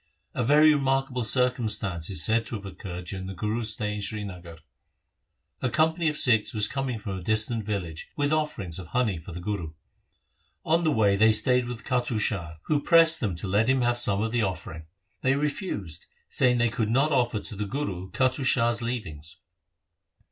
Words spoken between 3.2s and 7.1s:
the Guru's stay in Srinagar. A company of Sikhs was coming